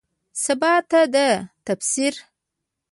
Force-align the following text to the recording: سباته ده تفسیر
سباته 0.43 1.01
ده 1.13 1.27
تفسیر 1.65 2.13